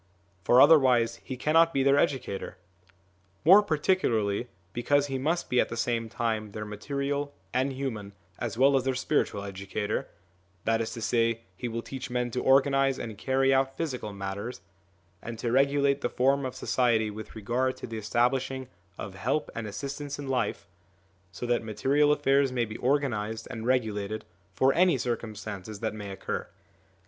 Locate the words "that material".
21.45-22.11